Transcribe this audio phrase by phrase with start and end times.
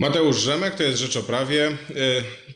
[0.00, 1.66] Mateusz Rzemek, to jest Rzecz o Prawie.
[1.66, 1.74] E,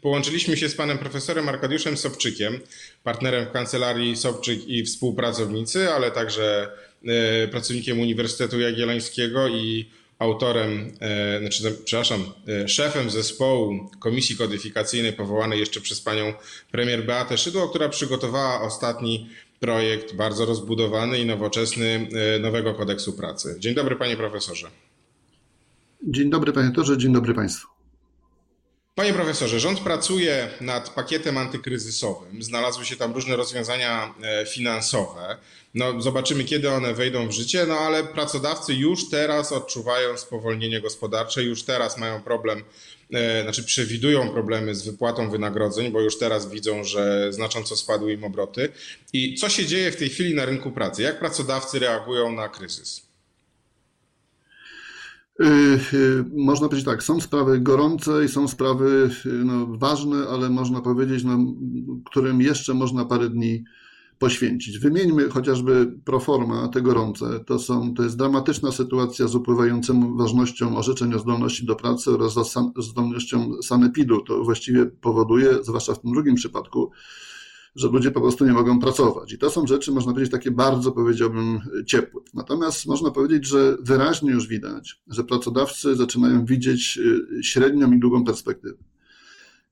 [0.02, 2.60] połączyliśmy się z panem profesorem Arkadiuszem Sobczykiem,
[3.02, 6.68] partnerem w kancelarii Sobczyk i współpracownicy, ale także
[7.06, 9.88] e, pracownikiem Uniwersytetu Jagiellońskiego i
[10.18, 12.32] autorem, e, znaczy, przepraszam,
[12.66, 16.32] szefem zespołu Komisji Kodyfikacyjnej powołanej jeszcze przez panią
[16.72, 19.28] premier Beatę Szydło, która przygotowała ostatni
[19.60, 22.08] projekt bardzo rozbudowany i nowoczesny
[22.40, 23.56] nowego kodeksu pracy.
[23.58, 24.70] Dzień dobry panie profesorze.
[26.08, 27.68] Dzień dobry panie Torze, dzień dobry państwu.
[28.94, 32.42] Panie profesorze, rząd pracuje nad pakietem antykryzysowym.
[32.42, 35.36] Znalazły się tam różne rozwiązania e, finansowe.
[35.74, 41.42] No, zobaczymy, kiedy one wejdą w życie, no ale pracodawcy już teraz odczuwają spowolnienie gospodarcze,
[41.42, 42.64] już teraz mają problem,
[43.12, 48.24] e, znaczy przewidują problemy z wypłatą wynagrodzeń, bo już teraz widzą, że znacząco spadły im
[48.24, 48.68] obroty.
[49.12, 51.02] I co się dzieje w tej chwili na rynku pracy?
[51.02, 53.13] Jak pracodawcy reagują na kryzys?
[55.40, 55.44] Y,
[55.96, 60.80] y, można powiedzieć tak, są sprawy gorące i są sprawy y, no, ważne, ale można
[60.80, 61.38] powiedzieć, no,
[62.04, 63.64] którym jeszcze można parę dni
[64.18, 64.78] poświęcić.
[64.78, 67.40] Wymieńmy chociażby proforma, te gorące.
[67.46, 72.34] To, są, to jest dramatyczna sytuacja z upływającą ważnością orzeczeń o zdolności do pracy oraz
[72.78, 74.20] zdolnością sanepidu.
[74.20, 76.90] To właściwie powoduje, zwłaszcza w tym drugim przypadku,
[77.74, 79.32] że ludzie po prostu nie mogą pracować.
[79.32, 82.22] I to są rzeczy, można powiedzieć, takie bardzo, powiedziałbym, ciepłe.
[82.34, 86.98] Natomiast można powiedzieć, że wyraźnie już widać, że pracodawcy zaczynają widzieć
[87.38, 88.76] y, średnią i długą perspektywę.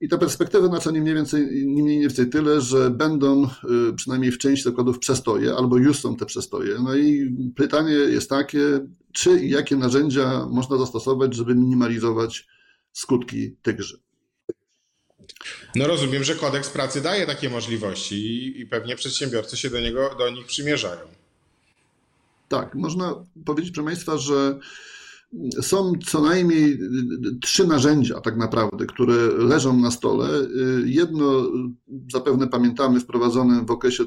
[0.00, 3.48] I ta perspektywa oznacza nie mniej więcej, nie mniej więcej tyle, że będą y,
[3.96, 6.74] przynajmniej w części zakładów przestoje, albo już są te przestoje.
[6.84, 12.46] No i pytanie jest takie, czy i jakie narzędzia można zastosować, żeby minimalizować
[12.92, 13.96] skutki tychże.
[15.74, 20.14] No rozumiem, że kodeks pracy daje takie możliwości i, i pewnie przedsiębiorcy się do, niego,
[20.18, 21.00] do nich przymierzają.
[22.48, 23.14] Tak, można
[23.44, 24.58] powiedzieć, proszę Państwa, że
[25.62, 26.78] są co najmniej
[27.42, 30.28] trzy narzędzia, tak naprawdę, które leżą na stole.
[30.84, 31.50] Jedno,
[32.12, 34.04] zapewne pamiętamy, wprowadzone w okresie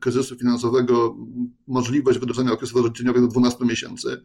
[0.00, 1.16] kryzysu finansowego
[1.66, 4.22] możliwość wydłużenia okresu rozliczeniowego do 12 miesięcy.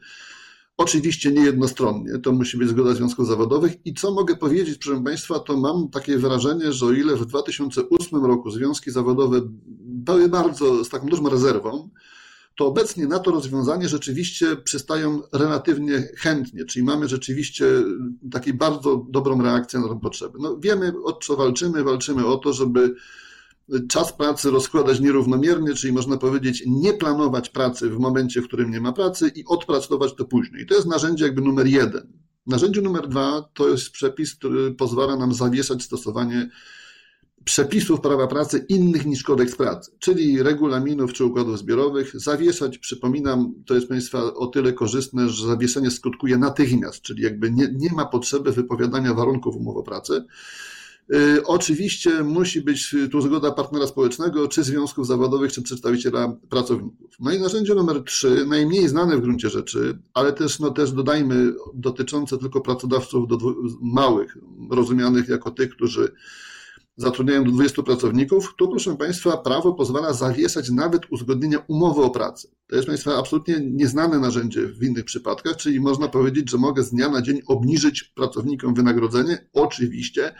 [0.81, 3.85] Oczywiście nie jednostronnie, to musi być zgoda związków zawodowych.
[3.85, 8.25] I co mogę powiedzieć, proszę Państwa, to mam takie wrażenie, że o ile w 2008
[8.25, 9.41] roku związki zawodowe
[9.79, 11.89] były bardzo z taką dużą rezerwą,
[12.55, 17.65] to obecnie na to rozwiązanie rzeczywiście przystają relatywnie chętnie, czyli mamy rzeczywiście
[18.31, 20.39] taką bardzo dobrą reakcję na tę potrzebę.
[20.41, 21.83] No, wiemy, o co walczymy.
[21.83, 22.95] Walczymy o to, żeby
[23.89, 28.81] czas pracy rozkładać nierównomiernie, czyli można powiedzieć nie planować pracy w momencie, w którym nie
[28.81, 30.65] ma pracy i odpracować to później.
[30.65, 32.21] To jest narzędzie jakby numer jeden.
[32.47, 36.49] Narzędzie numer dwa to jest przepis, który pozwala nam zawieszać stosowanie
[37.43, 42.19] przepisów prawa pracy innych niż kodeks pracy, czyli regulaminów czy układów zbiorowych.
[42.19, 47.67] Zawieszać, przypominam, to jest Państwa o tyle korzystne, że zawieszenie skutkuje natychmiast, czyli jakby nie,
[47.73, 50.25] nie ma potrzeby wypowiadania warunków umowy o pracy.
[51.13, 57.15] Y, oczywiście musi być tu zgoda partnera społecznego, czy związków zawodowych, czy przedstawiciela pracowników.
[57.19, 61.53] No i narzędzie numer trzy, najmniej znane w gruncie rzeczy, ale też, no też dodajmy,
[61.73, 63.37] dotyczące tylko pracodawców do
[63.81, 64.37] małych,
[64.71, 66.11] rozumianych jako tych, którzy
[66.97, 72.47] zatrudniają do 20 pracowników, tu proszę Państwa prawo pozwala zawieszać nawet uzgodnienia umowy o pracę.
[72.67, 76.89] To jest Państwa absolutnie nieznane narzędzie w innych przypadkach, czyli można powiedzieć, że mogę z
[76.89, 80.33] dnia na dzień obniżyć pracownikom wynagrodzenie, oczywiście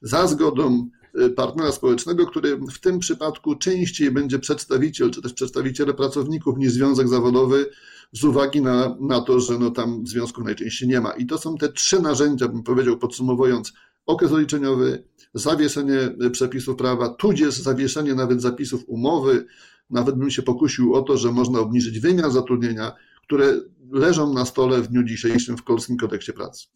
[0.00, 5.94] za zgodą y, partnera społecznego, który w tym przypadku częściej będzie przedstawiciel, czy też przedstawiciele
[5.94, 7.70] pracowników niż związek zawodowy,
[8.12, 11.10] z uwagi na, na to, że no tam związków najczęściej nie ma.
[11.10, 13.72] I to są te trzy narzędzia, bym powiedział, podsumowując,
[14.06, 15.04] okres oliczeniowy,
[15.34, 19.46] zawieszenie przepisów prawa, tudzież zawieszenie nawet zapisów umowy,
[19.90, 22.92] nawet bym się pokusił o to, że można obniżyć wymiar zatrudnienia,
[23.22, 23.60] które
[23.90, 26.66] leżą na stole w dniu dzisiejszym w Polskim Kodeksie Pracy.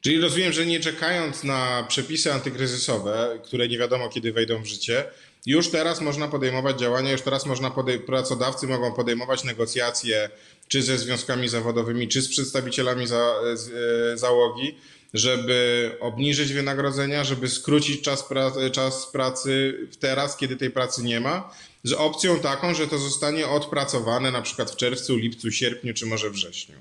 [0.00, 5.04] Czyli rozumiem, że nie czekając na przepisy antykryzysowe, które nie wiadomo kiedy wejdą w życie,
[5.46, 7.72] już teraz można podejmować działania, już teraz można
[8.06, 10.30] pracodawcy mogą podejmować negocjacje
[10.68, 13.72] czy ze związkami zawodowymi, czy z przedstawicielami za, z,
[14.14, 14.74] e, załogi,
[15.14, 21.54] żeby obniżyć wynagrodzenia, żeby skrócić czas, pra- czas pracy teraz, kiedy tej pracy nie ma,
[21.84, 26.30] z opcją taką, że to zostanie odpracowane na przykład w czerwcu, lipcu, sierpniu czy może
[26.30, 26.74] wrześniu.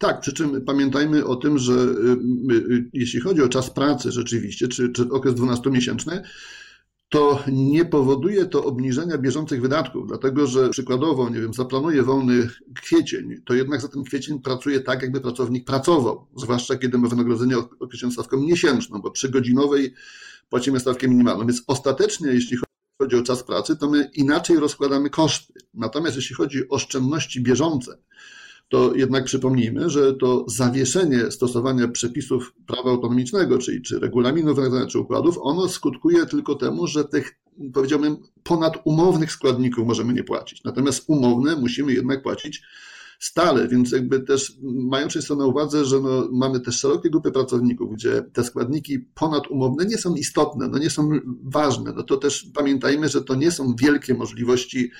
[0.00, 4.68] Tak, przy czym pamiętajmy o tym, że y, y, jeśli chodzi o czas pracy rzeczywiście,
[4.68, 6.20] czy, czy okres 12-miesięczny,
[7.08, 13.42] to nie powoduje to obniżenia bieżących wydatków, dlatego że przykładowo, nie wiem, zaplanuję wolny kwiecień,
[13.44, 18.12] to jednak za ten kwiecień pracuje tak, jakby pracownik pracował, zwłaszcza kiedy ma wynagrodzenie określone
[18.12, 19.94] stawką miesięczną, bo przy godzinowej
[20.48, 21.46] płacimy stawkę minimalną.
[21.46, 22.58] Więc ostatecznie, jeśli
[22.98, 25.52] chodzi o czas pracy, to my inaczej rozkładamy koszty.
[25.74, 27.98] Natomiast jeśli chodzi o oszczędności bieżące,
[28.70, 34.58] to jednak przypomnijmy, że to zawieszenie stosowania przepisów prawa autonomicznego, czyli czy regulaminów
[34.88, 37.38] czy układów, ono skutkuje tylko temu, że tych,
[37.72, 40.64] powiedziałbym, ponadumownych składników możemy nie płacić.
[40.64, 42.62] Natomiast umowne musimy jednak płacić
[43.18, 47.94] stale, więc jakby też mając często na uwadze, że no, mamy też szerokie grupy pracowników,
[47.94, 51.10] gdzie te składniki ponadumowne nie są istotne, no nie są
[51.42, 54.90] ważne, no to też pamiętajmy, że to nie są wielkie możliwości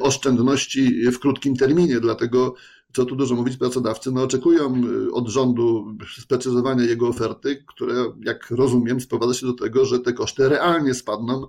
[0.00, 2.54] oszczędności w krótkim terminie, dlatego
[2.92, 4.82] co tu dużo mówić, pracodawcy no, oczekują
[5.12, 10.48] od rządu sprecyzowania jego oferty, które, jak rozumiem, sprowadza się do tego, że te koszty
[10.48, 11.46] realnie spadną,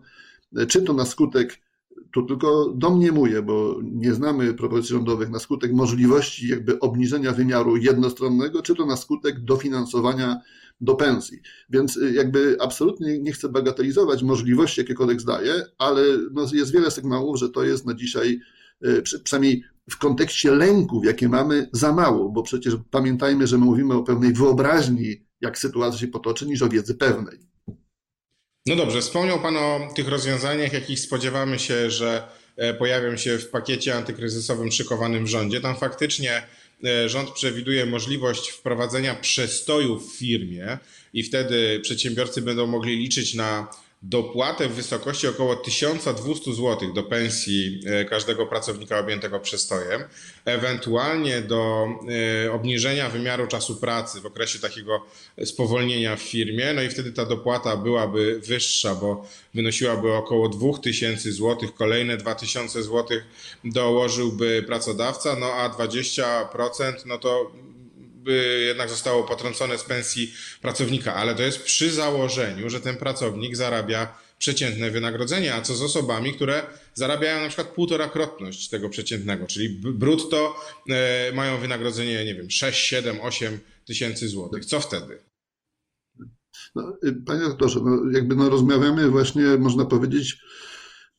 [0.67, 1.59] czy to na skutek
[2.11, 8.61] tu tylko domniemuję, bo nie znamy propozycji rządowych na skutek możliwości jakby obniżenia wymiaru jednostronnego,
[8.61, 10.41] czy to na skutek dofinansowania
[10.81, 11.39] do pensji.
[11.69, 16.01] Więc y, jakby absolutnie nie chcę bagatelizować możliwości, jakie kodeks daje, ale
[16.31, 18.39] no jest wiele sygnałów, że to jest na dzisiaj,
[18.85, 23.93] y, przynajmniej w kontekście lęków, jakie mamy, za mało, bo przecież pamiętajmy, że my mówimy
[23.93, 27.37] o pewnej wyobraźni, jak sytuacja się potoczy, niż o wiedzy pewnej.
[28.65, 32.23] No dobrze, wspomniał Pan o tych rozwiązaniach, jakich spodziewamy się, że
[32.57, 35.61] e, pojawią się w pakiecie antykryzysowym szykowanym w rządzie.
[35.61, 36.41] Tam faktycznie
[36.83, 40.77] e, rząd przewiduje możliwość wprowadzenia przestoju w firmie
[41.13, 43.67] i wtedy przedsiębiorcy będą mogli liczyć na
[44.01, 50.03] dopłatę w wysokości około 1200 zł do pensji e, każdego pracownika objętego przestojem,
[50.45, 51.87] ewentualnie do
[52.45, 55.05] e, obniżenia wymiaru czasu pracy w okresie takiego
[55.45, 61.69] spowolnienia w firmie, no i wtedy ta dopłata byłaby wyższa, bo wynosiłaby około 2000 zł,
[61.77, 63.17] kolejne 2000 zł
[63.63, 67.51] dołożyłby pracodawca, no a 20% no to
[68.67, 74.17] jednak zostało potrącone z pensji pracownika, ale to jest przy założeniu, że ten pracownik zarabia
[74.37, 76.63] przeciętne wynagrodzenie, a co z osobami, które
[76.93, 80.55] zarabiają na przykład półtorakrotność tego przeciętnego, czyli brutto
[80.89, 84.65] e, mają wynagrodzenie, nie wiem, 6, 7, 8 tysięcy złotych.
[84.65, 85.19] Co wtedy?
[86.75, 90.37] No, y, panie doktorze, no jakby no rozmawiamy właśnie, można powiedzieć,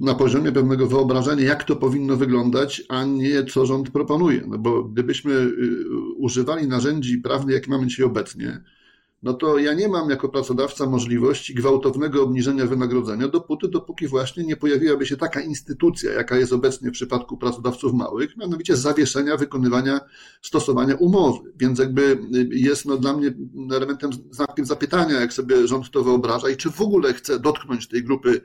[0.01, 4.45] na poziomie pewnego wyobrażenia, jak to powinno wyglądać, a nie co rząd proponuje.
[4.47, 5.85] No bo gdybyśmy y,
[6.17, 8.63] używali narzędzi prawnych, jakie mamy dzisiaj obecnie,
[9.23, 14.57] no to ja nie mam jako pracodawca możliwości gwałtownego obniżenia wynagrodzenia, dopóty, dopóki właśnie nie
[14.57, 20.01] pojawiłaby się taka instytucja, jaka jest obecnie w przypadku pracodawców małych, mianowicie zawieszenia wykonywania,
[20.43, 21.53] stosowania umowy.
[21.57, 23.35] Więc jakby y, jest no dla mnie
[23.73, 28.05] elementem znakiem zapytania, jak sobie rząd to wyobraża i czy w ogóle chce dotknąć tej
[28.05, 28.41] grupy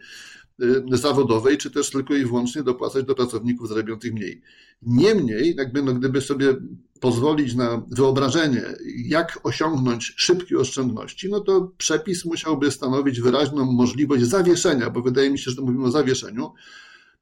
[0.92, 4.42] zawodowej, czy też tylko i wyłącznie dopłacać do pracowników zarabiających mniej.
[4.82, 6.56] Niemniej, jakby, no, gdyby sobie
[7.00, 8.64] pozwolić na wyobrażenie,
[9.06, 15.40] jak osiągnąć szybkie oszczędności, no to przepis musiałby stanowić wyraźną możliwość zawieszenia, bo wydaje mi
[15.40, 16.52] się, że mówimy o zawieszeniu,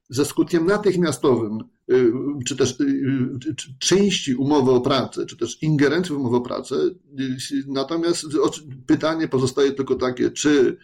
[0.09, 1.59] ze skutkiem natychmiastowym,
[1.91, 2.11] y,
[2.45, 6.75] czy też y, części umowy o pracę, czy też ingerencji w umowę o pracę.
[7.67, 8.25] Natomiast
[8.85, 10.77] pytanie pozostaje tylko takie, czy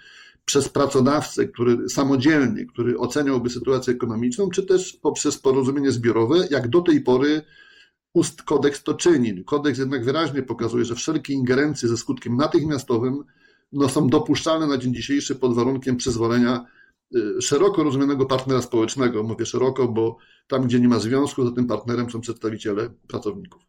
[0.50, 6.82] przez pracodawcę, który samodzielnie, który oceniałby sytuację ekonomiczną, czy też poprzez porozumienie zbiorowe, jak do
[6.82, 7.42] tej pory
[8.14, 9.44] ust kodeks to czyni.
[9.44, 13.24] Kodeks jednak wyraźnie pokazuje, że wszelkie ingerencje ze skutkiem natychmiastowym
[13.72, 16.66] no, są dopuszczalne na dzień dzisiejszy pod warunkiem przyzwolenia
[17.16, 19.24] y, szeroko rozumianego partnera społecznego.
[19.24, 20.18] Mówię szeroko, bo
[20.48, 23.62] tam, gdzie nie ma związku, za tym partnerem są przedstawiciele pracowników.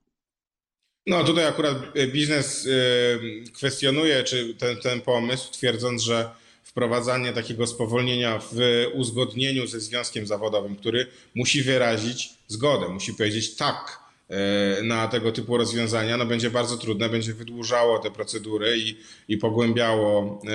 [1.07, 1.77] No tutaj akurat
[2.13, 9.81] biznes y, kwestionuje czy ten, ten pomysł, twierdząc, że wprowadzanie takiego spowolnienia w uzgodnieniu ze
[9.81, 13.99] związkiem zawodowym, który musi wyrazić zgodę, musi powiedzieć tak
[14.29, 18.97] e, na tego typu rozwiązania, no będzie bardzo trudne, będzie wydłużało te procedury i,
[19.29, 20.51] i pogłębiało e,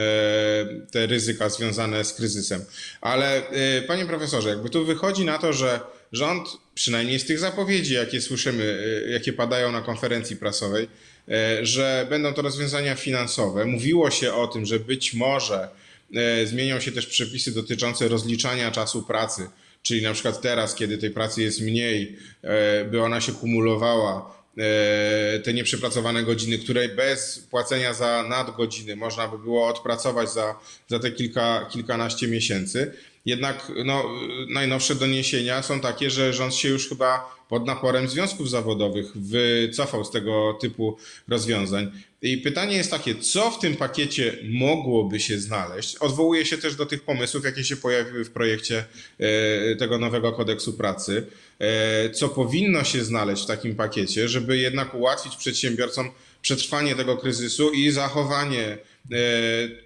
[0.92, 2.66] te ryzyka związane z kryzysem.
[3.02, 5.80] Ale e, panie profesorze, jakby tu wychodzi na to, że
[6.12, 10.88] rząd, przynajmniej z tych zapowiedzi, jakie słyszymy, jakie padają na konferencji prasowej,
[11.62, 13.66] że będą to rozwiązania finansowe.
[13.66, 15.70] Mówiło się o tym, że być może
[16.46, 19.50] zmienią się też przepisy dotyczące rozliczania czasu pracy,
[19.86, 25.40] czyli na przykład teraz, kiedy tej pracy jest mniej, e, by ona się kumulowała, e,
[25.40, 31.12] te nieprzepracowane godziny, które bez płacenia za nadgodziny można by było odpracować za, za te
[31.12, 32.94] kilka, kilkanaście miesięcy.
[33.26, 34.10] Jednak no,
[34.50, 40.12] najnowsze doniesienia są takie, że rząd się już chyba pod naporem związków zawodowych wycofał z
[40.12, 41.92] tego typu rozwiązań.
[42.22, 45.96] I pytanie jest takie, co w tym pakiecie mogłoby się znaleźć?
[45.96, 48.86] Odwołuje się też do tych pomysłów, jakie się pojawiły w projekcie
[49.20, 51.28] e, tego nowego kodeksu pracy.
[51.60, 57.72] E, co powinno się znaleźć w takim pakiecie, żeby jednak ułatwić przedsiębiorcom przetrwanie tego kryzysu
[57.72, 58.78] i zachowanie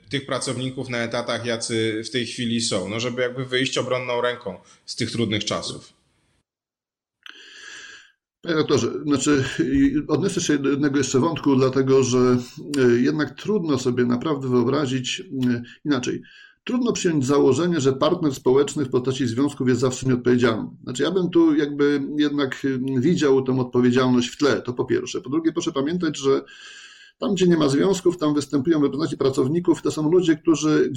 [0.09, 4.57] tych pracowników na etatach, jacy w tej chwili są, no żeby jakby wyjść obronną ręką
[4.85, 5.93] z tych trudnych czasów.
[8.41, 9.43] Panie doktorze, znaczy
[10.07, 12.37] odniosę się do jednego jeszcze wątku, dlatego że
[12.77, 16.21] e, jednak trudno sobie naprawdę wyobrazić e, inaczej.
[16.63, 20.69] Trudno przyjąć założenie, że partner społeczny w postaci związków jest zawsze nieodpowiedzialny.
[20.83, 25.21] Znaczy, ja bym tu jakby jednak widział tę odpowiedzialność w tle, to po pierwsze.
[25.21, 26.41] Po drugie, proszę pamiętać, że
[27.19, 29.81] tam, gdzie nie ma związków, tam występują reprezentanci pracowników.
[29.81, 30.91] To są ludzie, którzy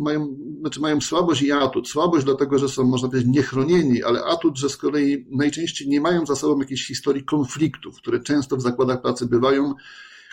[0.00, 1.88] mają, znaczy mają słabość i atut.
[1.88, 6.26] Słabość dlatego, że są, można powiedzieć, niechronieni, ale atut, że z kolei najczęściej nie mają
[6.26, 9.74] za sobą jakiejś historii konfliktów, które często w zakładach pracy bywają,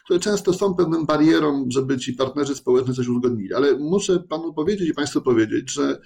[0.05, 3.53] które często są pewną barierą, żeby ci partnerzy społeczni coś uzgodnili.
[3.53, 6.01] Ale muszę panu powiedzieć i państwu powiedzieć, że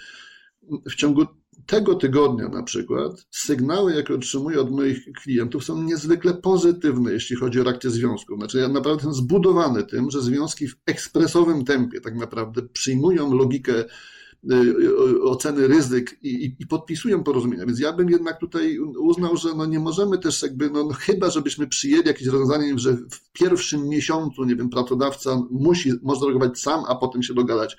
[0.89, 1.25] w ciągu
[1.65, 7.61] tego tygodnia na przykład sygnały, jakie otrzymuję od moich klientów, są niezwykle pozytywne, jeśli chodzi
[7.61, 8.37] o reakcję związków.
[8.37, 13.73] Znaczy, ja naprawdę jestem zbudowany tym, że związki w ekspresowym tempie tak naprawdę przyjmują logikę
[13.81, 17.65] y, y, oceny ryzyk i, i, podpisują porozumienia.
[17.65, 21.29] Więc ja bym jednak tutaj uznał, że no nie możemy też jakby, no, no chyba
[21.29, 26.83] żebyśmy przyjęli jakieś rozwiązanie, że w pierwszym miesiącu, nie wiem, pracodawca musi, może reagować sam,
[26.87, 27.77] a potem się dogadać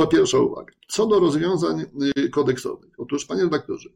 [0.00, 0.72] to pierwsza uwaga.
[0.88, 1.84] Co do rozwiązań
[2.18, 2.90] y, kodeksowych.
[2.98, 3.90] Otóż, panie redaktorze,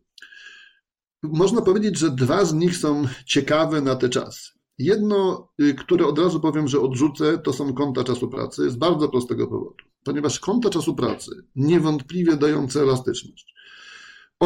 [1.23, 4.53] można powiedzieć, że dwa z nich są ciekawe na te czasy.
[4.79, 9.09] Jedno, y, które od razu powiem, że odrzucę, to są konta czasu pracy z bardzo
[9.09, 9.85] prostego powodu.
[10.05, 13.55] Ponieważ konta czasu pracy niewątpliwie dające elastyczność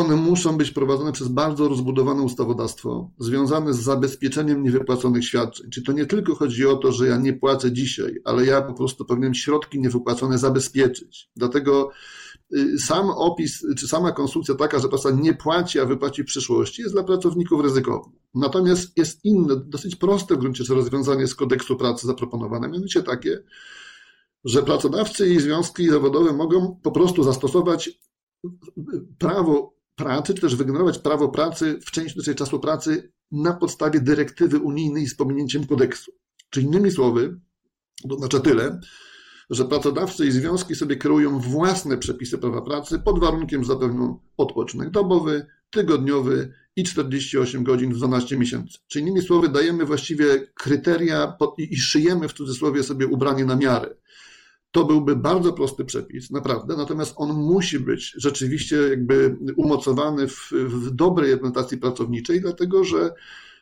[0.00, 5.70] one muszą być prowadzone przez bardzo rozbudowane ustawodawstwo związane z zabezpieczeniem niewypłaconych świadczeń.
[5.70, 8.74] Czyli to nie tylko chodzi o to, że ja nie płacę dzisiaj, ale ja po
[8.74, 11.30] prostu powinienem środki niewypłacone zabezpieczyć.
[11.36, 11.90] Dlatego
[12.56, 16.82] y, sam opis, czy sama konstrukcja taka, że praca nie płaci, a wypłaci w przyszłości,
[16.82, 18.12] jest dla pracowników ryzykowna.
[18.34, 23.42] Natomiast jest inne, dosyć proste w gruncie rzeczy rozwiązanie z kodeksu pracy zaproponowane, mianowicie takie,
[24.44, 27.90] że pracodawcy i związki zawodowe mogą po prostu zastosować
[29.18, 35.06] prawo pracy, czy też wygenerować prawo pracy w części czasu pracy na podstawie dyrektywy unijnej
[35.06, 36.12] z pominięciem kodeksu.
[36.50, 37.40] Czy innymi słowy,
[38.08, 38.80] to znaczy tyle,
[39.50, 44.90] że pracodawcy i związki sobie kreują własne przepisy prawa pracy pod warunkiem, że zapewnią odpoczynek
[44.90, 48.78] dobowy, tygodniowy i 48 godzin w 12 miesięcy.
[48.86, 53.94] Czy innymi słowy, dajemy właściwie kryteria i szyjemy w cudzysłowie sobie ubranie na miarę.
[54.70, 60.90] To byłby bardzo prosty przepis, naprawdę, natomiast on musi być rzeczywiście jakby umocowany w, w
[60.90, 63.14] dobrej implementacji pracowniczej, dlatego że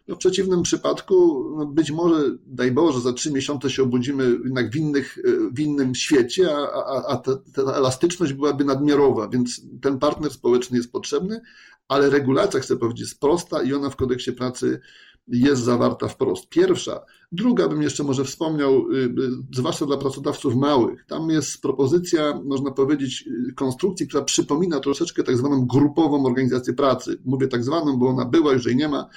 [0.08, 4.70] no w przeciwnym przypadku no być może, daj Boże, za trzy miesiące się obudzimy jednak
[4.70, 5.18] w, innych,
[5.54, 10.76] w innym świecie, a, a, a ta, ta elastyczność byłaby nadmiarowa, więc ten partner społeczny
[10.76, 11.40] jest potrzebny,
[11.88, 14.80] ale regulacja, chcę powiedzieć, jest prosta i ona w kodeksie pracy
[15.28, 16.48] jest zawarta wprost.
[16.48, 17.00] Pierwsza.
[17.32, 19.10] Druga bym jeszcze może wspomniał, y, y,
[19.54, 21.06] zwłaszcza dla pracodawców małych.
[21.06, 27.18] Tam jest propozycja, można powiedzieć, konstrukcji, która przypomina troszeczkę tak zwaną grupową organizację pracy.
[27.24, 29.08] Mówię tak zwaną, bo ona była, już jej nie ma.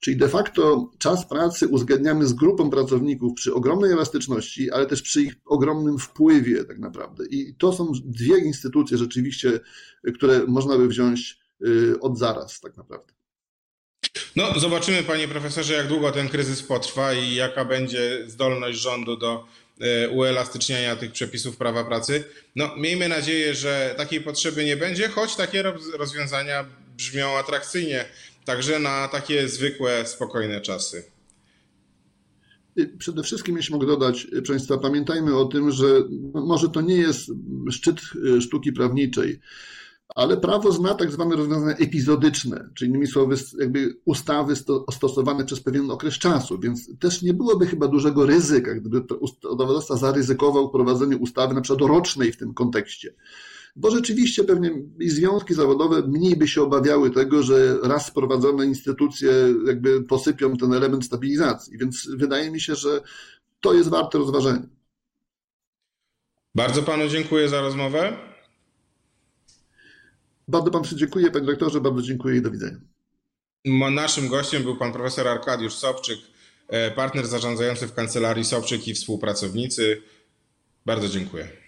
[0.00, 5.22] Czyli de facto czas pracy uzgadniamy z grupą pracowników przy ogromnej elastyczności, ale też przy
[5.22, 7.26] ich ogromnym wpływie, tak naprawdę.
[7.26, 9.60] I to są dwie instytucje rzeczywiście,
[10.14, 13.15] które można by wziąć y, od zaraz, tak naprawdę.
[14.36, 19.44] No, zobaczymy, panie profesorze, jak długo ten kryzys potrwa i jaka będzie zdolność rządu do
[19.80, 22.24] e, uelastyczniania tych przepisów prawa pracy.
[22.56, 25.62] No, miejmy nadzieję, że takiej potrzeby nie będzie, choć takie
[25.98, 26.64] rozwiązania
[26.96, 28.04] brzmią atrakcyjnie,
[28.44, 31.04] także na takie zwykłe, spokojne czasy.
[32.98, 35.86] Przede wszystkim, jeśli mogę dodać, proszę Państwa, pamiętajmy o tym, że
[36.34, 37.30] może to nie jest
[37.70, 38.00] szczyt
[38.36, 39.40] e, sztuki prawniczej,
[40.14, 44.54] ale prawo zna tak zwane rozwiązania epizodyczne, czyli innymi słowy, jakby ustawy
[44.92, 50.70] stosowane przez pewien okres czasu, więc też nie byłoby chyba dużego ryzyka, gdyby ustawodawca zaryzykował
[50.70, 53.14] prowadzenie ustawy na przykład rocznej w tym kontekście.
[53.76, 54.70] Bo rzeczywiście pewnie
[55.00, 59.32] i związki zawodowe mniej by się obawiały tego, że raz sprowadzone instytucje
[59.66, 61.78] jakby posypią ten element stabilizacji.
[61.78, 63.00] Więc wydaje mi się, że
[63.60, 64.66] to jest warte rozważenia.
[66.54, 68.25] Bardzo panu dziękuję za rozmowę.
[70.48, 72.80] Bardzo Panu dziękuję, Panie Doktorze, bardzo dziękuję i do widzenia.
[73.90, 76.18] Naszym gościem był Pan Profesor Arkadiusz Sobczyk,
[76.68, 80.02] e, partner zarządzający w Kancelarii Sobczyk i współpracownicy.
[80.86, 81.65] Bardzo dziękuję.